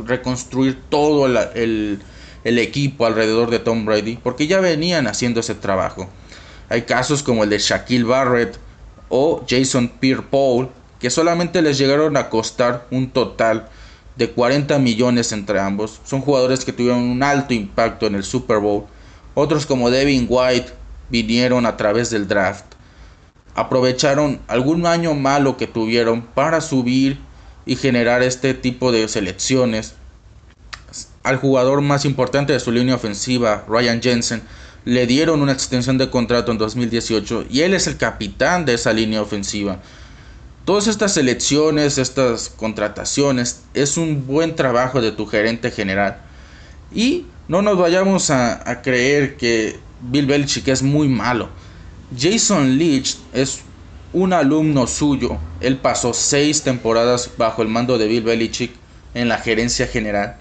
[0.05, 2.01] reconstruir todo el,
[2.43, 6.09] equipo alrededor de Tom Brady, porque ya venían haciendo ese trabajo.
[6.69, 8.57] Hay casos como el de Shaquille Barrett
[9.09, 13.67] o Jason Pierre-Paul, que solamente les llegaron a costar un total
[14.15, 15.99] de 40 millones entre ambos.
[16.05, 18.85] Son jugadores que tuvieron un alto impacto en el Super Bowl.
[19.35, 20.71] Otros como Devin White
[21.09, 22.65] vinieron a través del draft
[23.57, 27.19] aprovecharon algún año malo que tuvieron para subir
[27.65, 29.95] y generar este tipo de selecciones.
[31.23, 34.43] Al jugador más importante de su línea ofensiva, Ryan Jensen,
[34.85, 38.93] le dieron una extensión de contrato en 2018 y él es el capitán de esa
[38.93, 39.79] línea ofensiva.
[40.63, 46.21] Todas estas selecciones, estas contrataciones, es un buen trabajo de tu gerente general.
[46.93, 51.49] Y no nos vayamos a, creer que Bill Belichick es muy malo.
[52.15, 53.61] Jason Leach es
[54.13, 55.37] un alumno suyo.
[55.59, 58.71] Él pasó seis temporadas bajo el mando de Bill Belichick
[59.13, 60.37] en la gerencia general.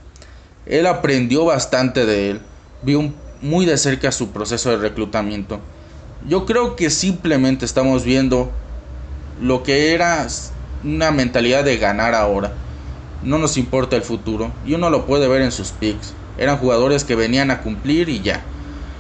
[0.66, 2.40] Él aprendió bastante de él,
[2.82, 5.60] vio muy de cerca su proceso de reclutamiento.
[6.28, 8.50] Yo creo que simplemente estamos viendo
[9.40, 10.26] lo que era
[10.84, 12.52] una mentalidad de ganar ahora.
[13.22, 16.14] No nos importa el futuro y uno lo puede ver en sus picks.
[16.38, 18.42] Eran jugadores que venían a cumplir y ya.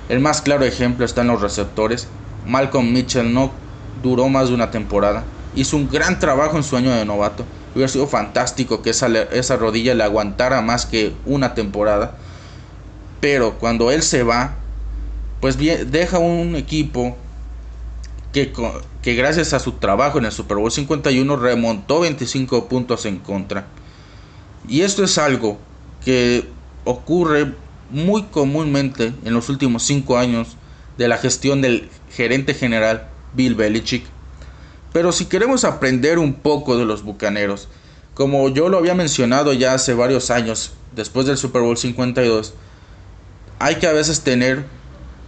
[0.08, 2.08] El más claro ejemplo está en los receptores.
[2.46, 3.52] Malcolm Mitchell no
[4.02, 5.24] duró más de una temporada.
[5.54, 7.44] Hizo un gran trabajo en su año de novato.
[7.74, 12.16] Hubiera sido fantástico que esa, esa rodilla le aguantara más que una temporada.
[13.20, 14.54] Pero cuando él se va,
[15.40, 17.16] pues deja un equipo
[18.32, 18.52] que,
[19.02, 23.66] que gracias a su trabajo en el Super Bowl 51 remontó 25 puntos en contra.
[24.68, 25.58] Y esto es algo
[26.04, 26.48] que
[26.84, 27.54] ocurre
[27.90, 30.56] muy comúnmente en los últimos 5 años
[30.98, 34.04] de la gestión del gerente general Bill Belichick.
[34.92, 37.68] Pero si queremos aprender un poco de los Bucaneros,
[38.14, 42.54] como yo lo había mencionado ya hace varios años, después del Super Bowl 52,
[43.58, 44.64] hay que a veces tener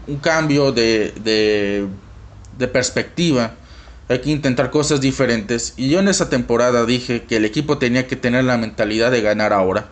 [0.07, 1.87] un cambio de, de,
[2.57, 3.55] de perspectiva,
[4.09, 5.75] hay que intentar cosas diferentes.
[5.77, 9.21] Y yo en esa temporada dije que el equipo tenía que tener la mentalidad de
[9.21, 9.91] ganar ahora,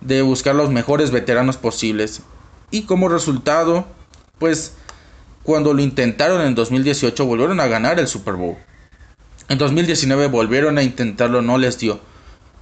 [0.00, 2.22] de buscar los mejores veteranos posibles.
[2.70, 3.86] Y como resultado,
[4.38, 4.72] pues
[5.42, 8.56] cuando lo intentaron en 2018 volvieron a ganar el Super Bowl.
[9.48, 12.00] En 2019 volvieron a intentarlo, no les dio.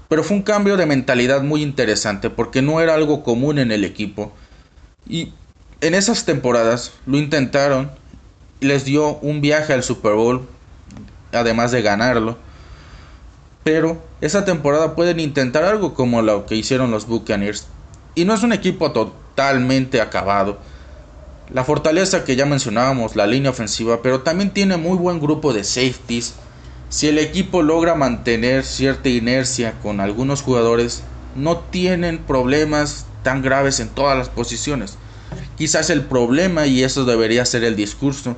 [0.08, 3.84] Pero fue un cambio de mentalidad muy interesante porque no era algo común en el
[3.84, 4.32] equipo.
[5.06, 5.32] Y
[5.80, 7.90] en esas temporadas lo intentaron
[8.60, 10.46] les dio un viaje al Super Bowl,
[11.32, 12.38] además de ganarlo.
[13.62, 17.66] Pero esa temporada pueden intentar algo como lo que hicieron los Buccaneers.
[18.14, 20.58] Y no es un equipo totalmente acabado.
[21.50, 25.64] La fortaleza que ya mencionábamos, la línea ofensiva, pero también tiene muy buen grupo de
[25.64, 26.34] safeties.
[26.90, 31.02] Si el equipo logra mantener cierta inercia con algunos jugadores,
[31.34, 34.98] no tienen problemas tan graves en todas las posiciones.
[35.56, 38.36] Quizás el problema, y eso debería ser el discurso,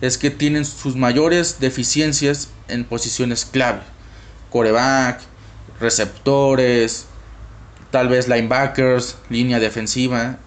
[0.00, 3.80] es que tienen sus mayores deficiencias en posiciones clave.
[4.50, 5.20] Coreback,
[5.80, 7.06] receptores,
[7.90, 10.38] tal vez linebackers, línea defensiva.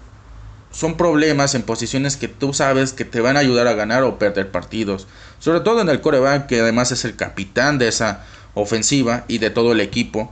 [0.72, 4.20] Son problemas en posiciones que tú sabes que te van a ayudar a ganar o
[4.20, 5.08] perder partidos.
[5.40, 9.50] Sobre todo en el coreback, que además es el capitán de esa ofensiva y de
[9.50, 10.32] todo el equipo.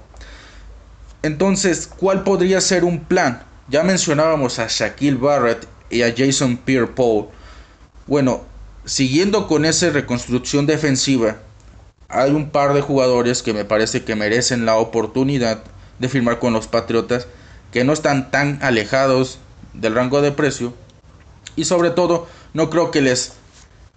[1.24, 3.44] Entonces, ¿cuál podría ser un plan?
[3.68, 7.30] Ya mencionábamos a Shaquille Barrett y a Jason Pierre-Paul.
[8.06, 8.44] Bueno,
[8.86, 11.38] siguiendo con esa reconstrucción defensiva,
[12.08, 15.64] hay un par de jugadores que me parece que merecen la oportunidad
[15.98, 17.28] de firmar con los Patriotas,
[17.72, 19.40] que no están tan alejados
[19.80, 20.74] del rango de precio.
[21.56, 23.34] Y sobre todo, no creo que les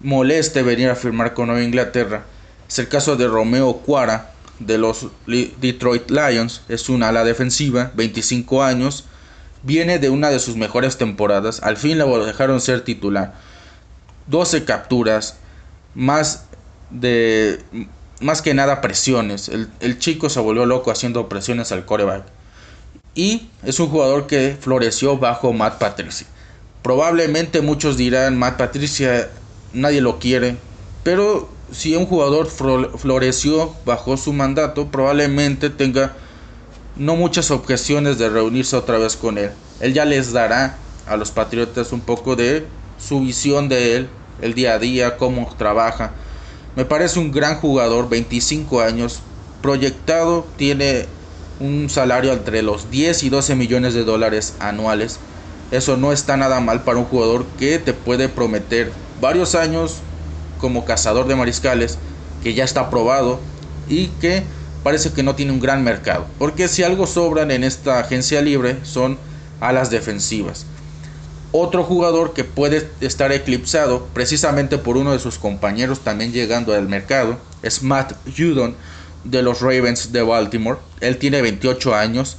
[0.01, 2.25] moleste venir a firmar con Nueva Inglaterra.
[2.69, 6.63] Es el caso de Romeo Cuara de los Detroit Lions.
[6.69, 9.05] Es una ala defensiva, 25 años.
[9.63, 11.63] Viene de una de sus mejores temporadas.
[11.63, 13.35] Al fin lo dejaron ser titular.
[14.27, 15.37] 12 capturas.
[15.95, 16.45] Más
[16.91, 17.65] de
[18.21, 19.49] más que nada presiones.
[19.49, 22.25] El, chico se volvió loco haciendo presiones al coreback.
[23.19, 26.27] Y es un jugador que floreció bajo Matt Patricia.
[26.83, 29.29] Probablemente muchos dirán, Matt Patricia
[29.73, 30.57] nadie lo quiere.
[31.03, 36.15] Pero si un jugador floreció bajo su mandato, probablemente tenga
[36.95, 39.51] no muchas objeciones de reunirse otra vez con él.
[39.81, 40.77] Él ya les dará
[41.07, 42.67] a los Patriotas un poco de
[42.99, 44.09] su visión de él,
[44.41, 46.13] el día a día, cómo trabaja
[46.79, 49.19] me parece un gran jugador, 25 años,
[49.63, 51.07] proyectado, tiene
[51.61, 55.19] un salario entre los 10 y 12 millones de dólares anuales.
[55.71, 59.97] Eso no está nada mal para un jugador que te puede prometer varios años
[60.59, 61.99] como cazador de mariscales,
[62.43, 63.41] que ya está probado
[63.89, 64.43] y que
[64.83, 66.27] parece que no tiene un gran mercado.
[66.39, 69.19] Porque si algo sobran en esta agencia libre son
[69.61, 70.67] alas defensivas.
[71.51, 76.89] Otro jugador que puede estar eclipsado precisamente por uno de sus compañeros también llegando al
[76.89, 78.77] mercado es Matt Judon
[79.31, 80.79] de los Ravens de Baltimore.
[81.01, 82.37] Él tiene 28 años,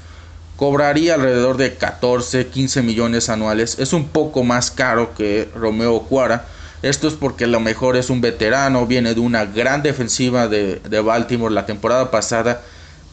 [0.55, 3.79] cobraría alrededor de 14, 15 millones anuales.
[3.79, 6.45] Es un poco más caro que Romeo Cuara.
[6.81, 10.75] Esto es porque a lo mejor es un veterano, viene de una gran defensiva de,
[10.75, 12.61] de Baltimore la temporada pasada.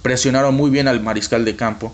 [0.03, 1.93] Presionaron muy bien al mariscal de campo.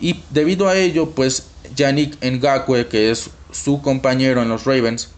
[0.00, 5.10] Y debido a ello, pues Yannick Ngakwe, que es su compañero en los Ravens,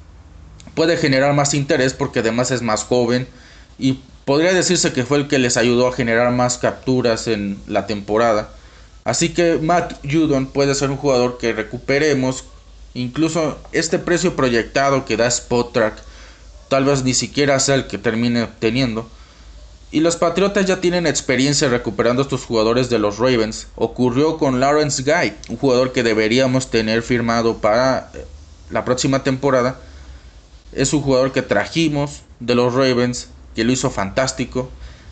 [0.75, 3.27] puede generar más interés porque además es más joven
[3.79, 7.87] y podría decirse que fue el que les ayudó a generar más capturas en la
[7.87, 8.51] temporada.
[9.05, 12.45] Así que Matt Judon puede ser un jugador que recuperemos.
[12.95, 15.97] Incluso este precio proyectado que da Spotrack,
[16.69, 19.09] tal vez ni siquiera sea el que termine teniendo.
[19.91, 23.69] Y los Patriotas ya tienen experiencia recuperando a estos jugadores de los Ravens.
[23.77, 28.25] Ocurrió con Lawrence Guy, un jugador que deberíamos tener firmado para eh,
[28.71, 29.79] la próxima temporada.
[30.73, 34.69] Es un jugador que trajimos de los Ravens, que lo hizo fantástico.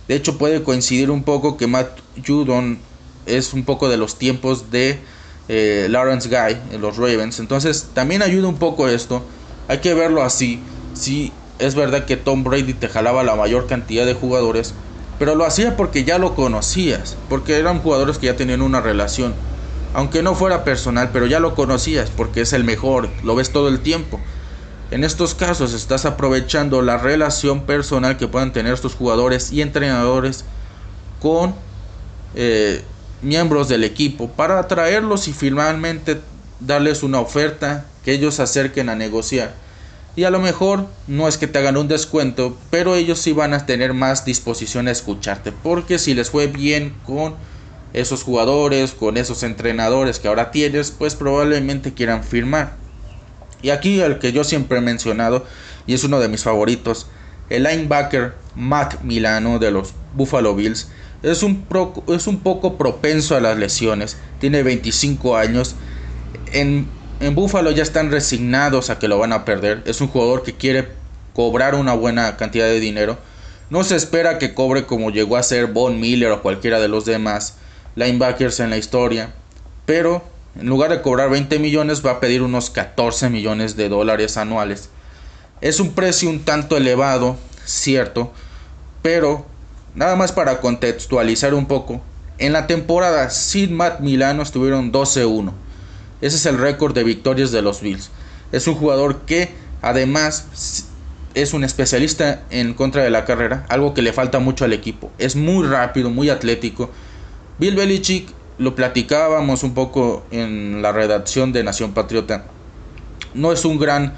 [0.09, 2.78] De hecho puede coincidir un poco que Matt Judon
[3.26, 4.98] es un poco de los tiempos de
[5.48, 7.38] eh, Lawrence Guy en los Ravens.
[7.38, 9.22] Entonces también ayuda un poco esto.
[9.68, 10.61] Hay que verlo así.
[10.94, 14.74] Si es verdad que Tom Brady te jalaba la mayor cantidad de jugadores,
[15.18, 19.35] pero lo hacía porque ya lo conocías, porque eran jugadores que ya tenían una relación.
[19.94, 23.68] Aunque no fuera personal, pero ya lo conocías porque es el mejor, lo ves todo
[23.68, 24.20] el tiempo.
[24.92, 30.44] En estos casos estás aprovechando la relación personal que puedan tener estos jugadores y entrenadores
[31.18, 31.55] con
[32.35, 32.83] eh,
[33.22, 36.20] miembros del equipo para atraerlos y finalmente
[36.61, 39.55] darles una oferta que ellos se acerquen a negociar.
[40.14, 43.54] Y a lo mejor no es que te hagan un descuento, pero ellos sí van
[43.54, 45.52] a tener más disposición a escucharte.
[45.52, 47.37] Porque si les fue bien con
[47.94, 52.81] esos jugadores, con esos entrenadores que ahora tienes, pues probablemente quieran firmar.
[53.63, 55.46] Y aquí el que yo siempre he mencionado,
[55.87, 57.06] y es uno de mis favoritos,
[57.48, 60.88] el linebacker Matt Milano de los Buffalo Bills,
[61.23, 61.65] es un,
[62.08, 65.77] es un poco propenso a las lesiones, tiene 25 años.
[66.52, 66.88] En
[67.23, 69.83] en Buffalo ya están resignados a que lo van a perder.
[69.87, 70.88] Es un jugador que quiere
[71.35, 73.17] cobrar una buena cantidad de dinero.
[73.71, 77.04] No se espera que cobre como llegó a ser Von Miller o cualquiera de los
[77.04, 77.58] demás
[77.94, 79.33] linebackers en la historia.
[79.87, 80.25] Pero
[80.59, 84.90] en lugar de cobrar 20 millones va a pedir unos 14 millones de dólares anuales.
[85.61, 88.33] Es un precio un tanto elevado, cierto,
[89.00, 89.46] pero
[89.94, 92.03] nada más para contextualizar un poco.
[92.38, 95.53] En la temporada sin Matt Milano estuvieron 12-1.
[96.21, 98.11] Ese es el récord de victorias de los Bills.
[98.53, 99.50] Es un jugador que
[99.81, 100.87] además
[101.35, 105.11] es un especialista en contra de la carrera, algo que le falta mucho al equipo.
[105.19, 106.90] Es muy rápido, muy atlético.
[107.59, 108.29] Bill Belichick
[108.63, 112.44] lo platicábamos un poco en la redacción de Nación Patriota.
[113.35, 114.15] No es un gran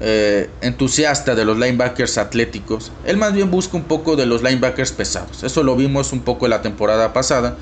[0.00, 2.92] eh, entusiasta de los linebackers atléticos.
[3.04, 5.42] Él más bien busca un poco de los linebackers pesados.
[5.42, 7.56] Eso lo vimos un poco la temporada pasada.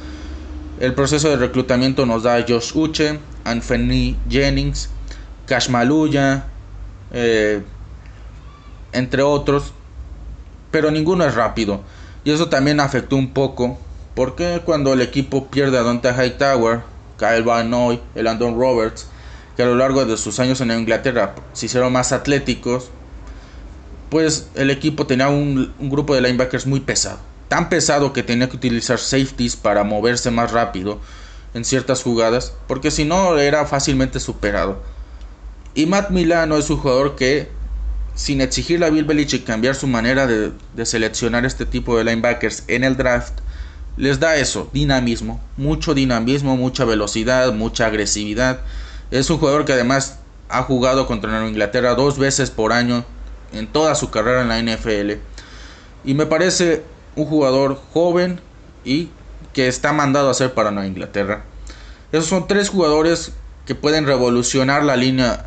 [0.79, 4.91] El proceso de reclutamiento nos da a Josh Uche, Anthony Jennings,
[5.47, 6.45] Cash Maluya,
[7.13, 7.63] eh,
[8.93, 9.73] entre otros.
[10.71, 11.81] Pero ninguno es rápido.
[12.25, 13.79] Y eso también afectó un poco.
[14.17, 16.81] Porque cuando el equipo pierde a Dante Hightower,
[17.19, 19.07] Kyle Van Noy, el Andon Roberts,
[19.57, 22.89] que a lo largo de sus años en Inglaterra se hicieron más atléticos,
[24.09, 27.19] pues el equipo tenía un, grupo de linebackers muy pesado.
[27.49, 30.99] Tan pesado que tenía que utilizar safeties para moverse más rápido
[31.53, 34.83] en ciertas jugadas, porque si no era fácilmente superado.
[35.75, 37.51] Y Matt Milano es un jugador que,
[38.15, 42.65] sin exigirle a Bill Belichick cambiar su manera de, de seleccionar este tipo de linebackers
[42.69, 43.41] en el draft,
[43.97, 48.61] les da eso, dinamismo, mucho dinamismo, mucha velocidad, mucha agresividad
[49.11, 50.19] es un jugador que además
[50.49, 53.05] ha jugado contra Nueva Inglaterra dos veces por año
[53.53, 55.13] en toda su carrera en la NFL.
[56.05, 56.83] Y me parece
[57.15, 58.41] un jugador joven
[58.85, 59.09] y
[59.53, 61.45] que está mandado a ser para Nueva Inglaterra.
[62.13, 63.33] Esos son tres jugadores
[63.65, 65.47] que pueden revolucionar la línea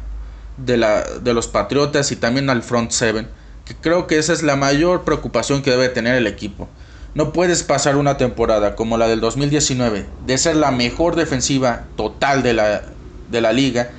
[0.57, 3.27] de, la, de los Patriotas y también al front seven.
[3.65, 6.67] Que creo que esa es la mayor preocupación que debe tener el equipo.
[7.15, 12.43] No puedes pasar una temporada como la del 2019 de ser la mejor defensiva total
[12.43, 12.83] de la,
[13.31, 13.89] de la liga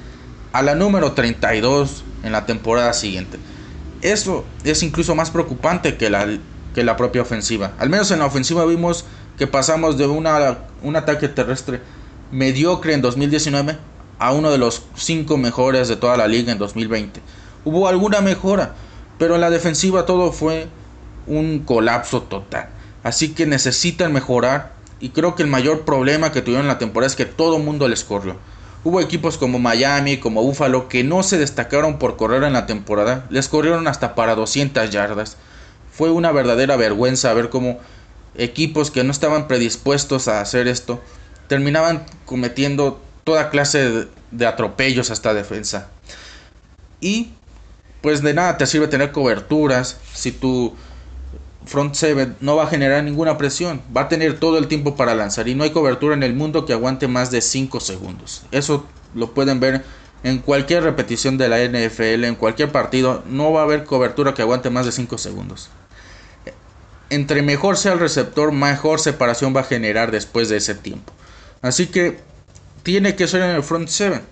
[0.52, 3.38] a la número 32 en la temporada siguiente.
[4.00, 6.26] Eso es incluso más preocupante que la,
[6.74, 7.72] que la propia ofensiva.
[7.78, 9.04] Al menos en la ofensiva vimos
[9.36, 11.80] que pasamos de una, un ataque terrestre
[12.30, 13.76] mediocre en 2019
[14.20, 17.20] a uno de los cinco mejores de toda la liga en 2020.
[17.64, 18.74] Hubo alguna mejora,
[19.18, 20.68] pero en la defensiva todo fue
[21.26, 22.68] un colapso total.
[23.02, 27.08] Así que necesitan mejorar y creo que el mayor problema que tuvieron en la temporada
[27.08, 28.36] es que todo el mundo les corrió.
[28.84, 33.26] Hubo equipos como Miami, como Buffalo, que no se destacaron por correr en la temporada.
[33.30, 35.36] Les corrieron hasta para 200 yardas.
[35.92, 37.78] Fue una verdadera vergüenza ver cómo
[38.36, 41.00] equipos que no estaban predispuestos a hacer esto
[41.48, 45.88] terminaban cometiendo toda clase de, atropellos hasta defensa.
[47.00, 47.32] Y
[48.02, 50.74] pues de nada te sirve tener coberturas si tu
[51.70, 55.14] front seven no va a generar ninguna presión, va a tener todo el tiempo para
[55.14, 58.42] lanzar y no hay cobertura en el mundo que aguante más de 5 segundos.
[58.50, 59.84] Eso lo pueden ver
[60.24, 64.42] en cualquier repetición de la NFL, en cualquier partido, no va a haber cobertura que
[64.42, 65.70] aguante más de 5 segundos.
[67.08, 71.12] Entre mejor sea el receptor, mejor separación va a generar después de ese tiempo.
[71.62, 72.18] Así que
[72.82, 74.22] tiene que ser en el front seven.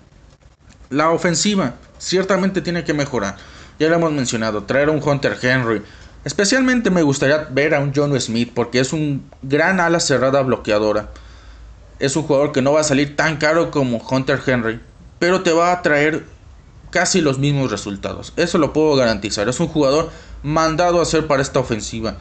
[0.89, 3.37] La ofensiva ciertamente tiene que mejorar.
[3.79, 5.81] Ya lo hemos mencionado, traer un Hunter Henry,
[6.25, 11.09] Especialmente me gustaría ver a un John Smith porque es un gran ala cerrada bloqueadora.
[11.99, 14.79] Es un jugador que no va a salir tan caro como Hunter Henry,
[15.17, 16.25] pero te va a traer
[16.91, 18.33] casi los mismos resultados.
[18.35, 19.47] Eso lo puedo garantizar.
[19.47, 20.11] Es un jugador
[20.43, 22.17] mandado a hacer para esta ofensiva.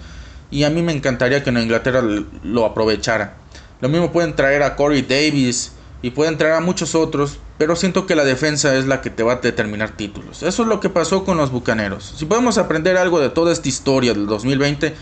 [0.51, 2.03] Y a mí me encantaría que en Inglaterra
[2.43, 3.35] lo aprovechara.
[3.81, 5.73] Lo mismo pueden traer a Corey Davis
[6.03, 9.25] y pueden traer a muchos otros pero siento que la defensa es la que te
[9.25, 10.45] va a determinar títulos.
[10.45, 12.15] Eso es lo que pasó con los Bucaneros.
[12.17, 14.95] Si podemos aprender algo de toda esta historia del 2020,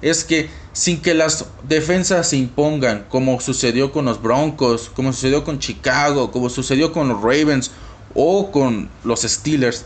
[0.00, 5.44] es que sin que las defensas se impongan, como sucedió con los Broncos, como sucedió
[5.44, 7.72] con Chicago, como sucedió con los Ravens
[8.14, 9.84] o con los Steelers,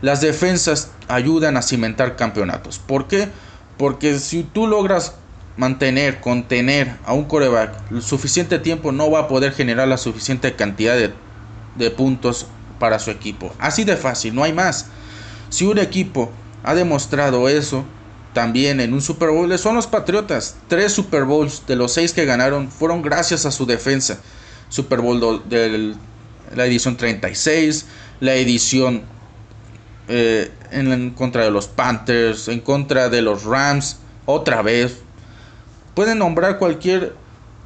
[0.00, 2.80] las defensas ayudan a cimentar campeonatos.
[2.80, 3.28] ¿Por qué?
[3.78, 5.14] Porque si tú logras
[5.56, 10.96] mantener, contener a un coreback suficiente tiempo, no va a poder generar la suficiente cantidad
[10.96, 11.12] de
[11.74, 12.46] de puntos
[12.78, 13.54] para su equipo.
[13.58, 14.86] Así de fácil, no hay más.
[15.48, 16.30] Si un equipo
[16.62, 17.84] ha demostrado eso
[18.32, 20.56] también en un Super Bowl, son los Patriotas.
[20.68, 24.18] Tres Super Bowls de los seis que ganaron fueron gracias a su defensa.
[24.68, 25.94] Super Bowl de
[26.54, 27.86] la edición 36,
[28.20, 29.02] la edición
[30.08, 34.98] eh, en, contra de los Panthers, en contra de los Rams, otra vez.
[35.94, 37.14] Pueden nombrar cualquier,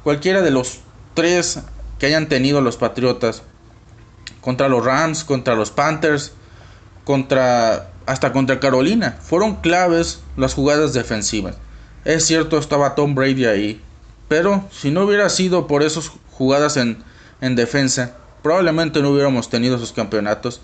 [0.03, 0.79] cualquiera de los
[1.13, 1.59] tres
[1.99, 3.43] que hayan tenido los Patriotas
[4.41, 6.33] contra los Rams, contra los Panthers,
[7.03, 9.17] contra hasta contra Carolina.
[9.21, 11.55] Fueron claves las jugadas defensivas.
[12.05, 13.81] Es cierto, estaba Tom Brady ahí,
[14.27, 17.03] pero si no hubiera sido por esas jugadas en,
[17.41, 20.61] en defensa, probablemente no hubiéramos tenido esos campeonatos.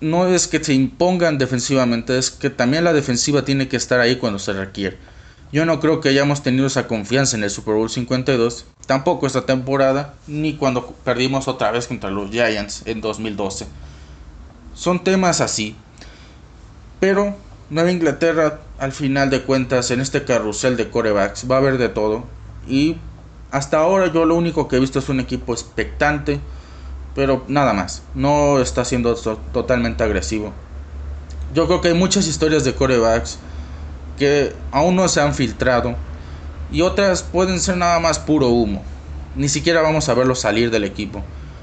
[0.00, 4.16] no es que se impongan defensivamente, es que también la defensiva tiene que estar ahí
[4.16, 4.98] cuando se requiere.
[5.54, 9.46] Yo no creo que hayamos tenido esa confianza en el Super Bowl 52, tampoco esta
[9.46, 13.68] temporada, ni cuando perdimos otra vez contra los Giants en 2012.
[14.74, 15.76] Son temas así.
[16.98, 17.36] Pero
[17.70, 21.88] Nueva Inglaterra, al final de cuentas, en este carrusel de corebacks, va a haber de
[21.88, 22.24] todo.
[22.66, 22.96] Y
[23.52, 26.40] hasta ahora yo lo único que he visto es un equipo expectante,
[27.14, 28.02] pero nada más.
[28.16, 30.52] No está siendo totalmente agresivo.
[31.54, 33.38] Yo creo que hay muchas historias de corebacks
[34.18, 35.96] que aún no se han filtrado
[36.70, 38.82] y otras pueden ser nada más puro humo.
[39.36, 41.22] Ni siquiera vamos a verlos salir del equipo.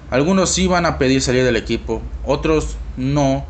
[0.09, 3.45] Algunos sí van a pedir salir del equipo, otros no.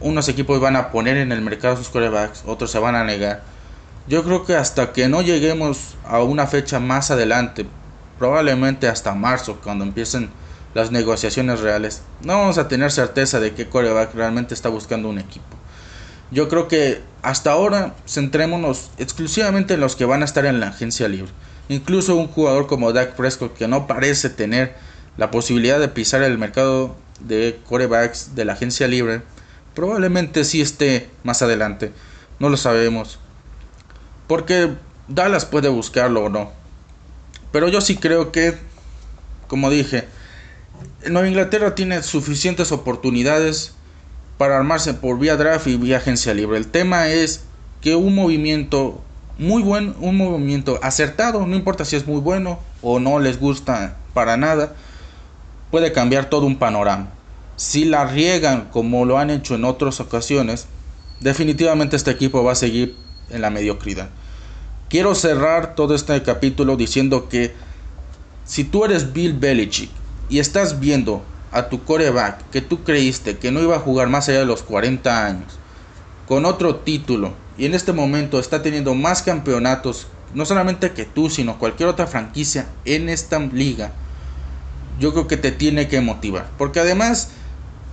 [0.00, 3.42] Unos equipos van a poner en el mercado sus corebacks, otros se van a negar.
[4.08, 7.66] Yo creo que hasta que no lleguemos a una fecha más adelante,
[8.18, 10.30] probablemente hasta marzo, cuando empiecen
[10.72, 15.18] las negociaciones reales, no vamos a tener certeza de qué coreback realmente está buscando un
[15.18, 15.56] equipo.
[16.30, 20.68] Yo creo que hasta ahora centrémonos exclusivamente en los que van a estar en la
[20.68, 21.32] agencia libre.
[21.68, 24.74] Incluso un jugador como Dak Prescott que no parece tener
[25.16, 29.22] la posibilidad de pisar el mercado de corebacks de la agencia libre,
[29.74, 31.92] probablemente sí esté más adelante.
[32.38, 33.18] No lo sabemos.
[34.26, 34.70] Porque
[35.08, 36.52] Dallas puede buscarlo o no.
[37.52, 38.56] Pero yo sí creo que,
[39.48, 40.06] como dije,
[41.08, 43.74] Nueva Inglaterra tiene suficientes oportunidades
[44.40, 46.56] para armarse por vía draft y vía agencia libre.
[46.56, 47.44] El tema es
[47.82, 49.02] que un movimiento
[49.36, 53.98] muy bueno, un movimiento acertado, no importa si es muy bueno o no les gusta
[54.14, 54.72] para nada,
[55.70, 57.10] puede cambiar todo un panorama.
[57.56, 60.68] Si la riegan como lo han hecho en otras ocasiones,
[61.20, 62.96] definitivamente este equipo va a seguir
[63.28, 64.08] en la mediocridad.
[64.88, 67.52] Quiero cerrar todo este capítulo diciendo que
[68.46, 69.90] si tú eres Bill Belichick
[70.30, 74.28] y estás viendo a tu coreback que tú creíste que no iba a jugar más
[74.28, 75.58] allá de los 40 años,
[76.26, 81.28] con otro título, y en este momento está teniendo más campeonatos, no solamente que tú,
[81.28, 83.92] sino cualquier otra franquicia en esta liga,
[85.00, 86.46] yo creo que te tiene que motivar.
[86.56, 87.30] Porque además,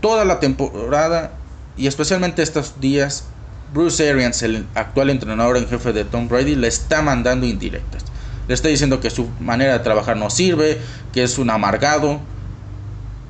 [0.01, 1.31] toda la temporada,
[1.75, 3.25] y especialmente estos días,
[3.73, 8.05] Bruce Arians, el actual entrenador en jefe de Tom Brady, le está mandando indirectas.
[8.47, 10.79] Le está diciendo que su manera de trabajar no sirve,
[11.11, 12.21] que es un amargado,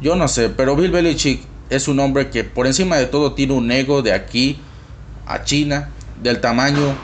[0.02, 3.54] yo no sé, pero Bill Belichick es un hombre que por encima de todo tiene
[3.54, 4.60] un ego de aquí
[5.26, 5.90] a China,
[6.22, 6.96] del tamaño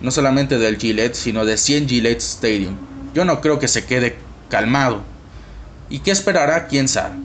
[0.00, 2.76] no solamente del Gillette, sino de 100 Gillette Stadium.
[3.14, 4.16] Yo no creo que se quede
[4.48, 5.02] calmado.
[5.88, 6.66] ¿Y qué esperará?
[6.66, 7.16] ¿Quién sabe?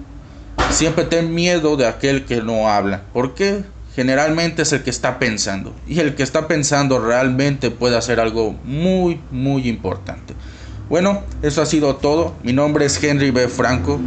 [0.71, 3.63] Siempre ten miedo de aquel que no habla, porque
[3.95, 5.73] generalmente es el que está pensando.
[5.87, 10.33] Y el que está pensando realmente puede hacer algo muy, muy importante.
[10.89, 12.35] Bueno, eso ha sido todo.
[12.43, 13.47] Mi nombre es Henry B.
[13.47, 13.99] Franco.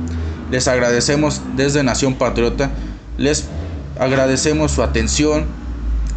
[0.51, 2.71] Les agradecemos desde Nación Patriota.
[3.19, 3.49] Les
[3.99, 5.47] agradecemos su atención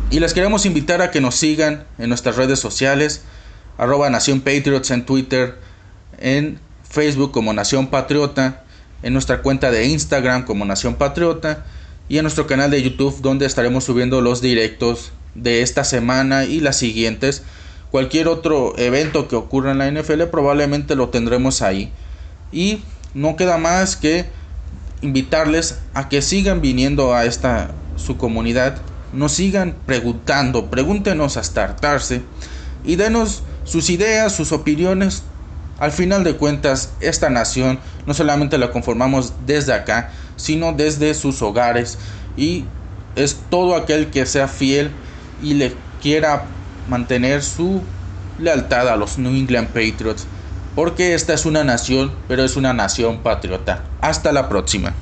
[0.10, 3.24] y les queremos invitar a que nos sigan en nuestras redes sociales,
[3.78, 5.56] arroba Nación Patriots en Twitter,
[6.20, 8.64] en Facebook como Nación Patriota,
[9.04, 11.66] en nuestra cuenta de Instagram como Nación Patriota
[12.10, 16.60] y en nuestro canal de YouTube donde estaremos subiendo los directos de esta semana y
[16.60, 17.44] las siguientes.
[17.90, 21.92] Cualquier otro evento que ocurra en la NFL probablemente lo tendremos ahí.
[22.52, 22.82] Y
[23.14, 24.26] no queda más que
[25.02, 28.78] invitarles a que sigan viniendo a esta su comunidad,
[29.14, 32.22] nos sigan preguntando, pregúntenos hasta hartarse
[32.84, 35.24] y denos sus ideas, sus opiniones.
[35.80, 41.42] Al final de cuentas, esta nación no solamente la conformamos desde acá, sino desde sus
[41.42, 41.98] hogares.
[42.38, 42.66] Y
[43.16, 44.92] es todo aquel que sea fiel
[45.42, 46.44] y le quiera
[46.88, 47.82] mantener su
[48.40, 50.28] lealtad a los New England Patriots
[50.76, 53.84] porque esta es una nación, pero es una nación patriota.
[54.02, 54.94] Hasta la próxima.